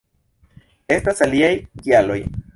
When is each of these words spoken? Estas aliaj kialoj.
Estas 0.95 1.23
aliaj 1.27 1.53
kialoj. 1.87 2.19